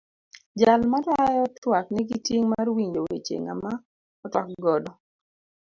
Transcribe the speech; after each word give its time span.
Jal 0.59 0.81
matayo 0.91 1.43
twak 1.61 1.85
nigi 1.93 2.17
ting' 2.25 2.47
mar 2.51 2.67
winjo 2.75 3.01
weche 3.07 3.35
ng'ama 3.43 3.71
otwak 4.25 4.47
godo. 4.63 4.91